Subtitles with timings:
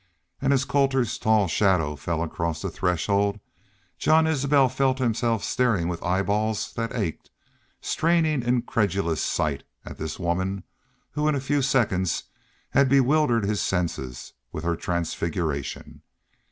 [0.41, 3.39] And as Colter's tall shadow fell across the threshold
[3.99, 7.29] Jean Isbel felt himself staring with eyeballs that ached
[7.81, 10.63] straining incredulous sight at this woman
[11.11, 12.23] who in a few seconds
[12.71, 16.01] had bewildered his senses with her transfiguration.